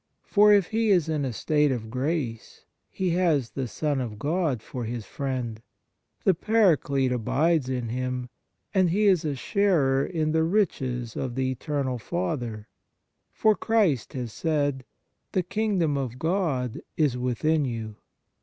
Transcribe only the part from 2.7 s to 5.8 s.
he has the Son of God for his friend,